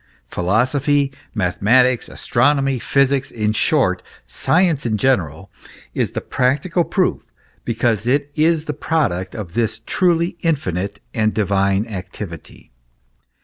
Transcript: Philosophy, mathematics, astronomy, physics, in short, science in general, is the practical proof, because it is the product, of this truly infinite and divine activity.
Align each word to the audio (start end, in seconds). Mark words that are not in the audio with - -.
Philosophy, 0.25 1.13
mathematics, 1.35 2.09
astronomy, 2.09 2.79
physics, 2.79 3.29
in 3.29 3.51
short, 3.51 4.01
science 4.25 4.83
in 4.83 4.97
general, 4.97 5.51
is 5.93 6.13
the 6.13 6.21
practical 6.21 6.83
proof, 6.83 7.23
because 7.65 8.07
it 8.07 8.31
is 8.33 8.65
the 8.65 8.73
product, 8.73 9.35
of 9.35 9.53
this 9.53 9.79
truly 9.85 10.37
infinite 10.41 10.99
and 11.13 11.35
divine 11.35 11.85
activity. 11.85 12.71